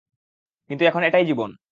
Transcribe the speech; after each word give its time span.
কিন্তু 0.69 0.83
এখন, 0.85 1.01
এটাই 1.03 1.25
জীবন। 1.25 1.49